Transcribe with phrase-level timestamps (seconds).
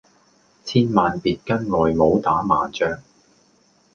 [0.65, 3.03] 千萬別跟外母打麻將